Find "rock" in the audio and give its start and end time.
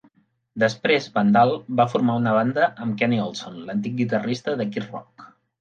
4.93-5.33